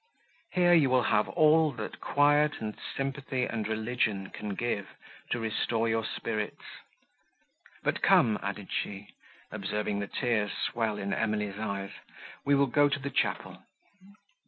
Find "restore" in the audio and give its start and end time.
5.39-5.87